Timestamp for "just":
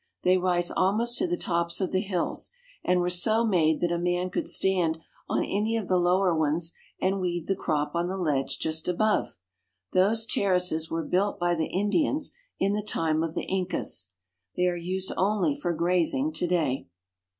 8.57-8.87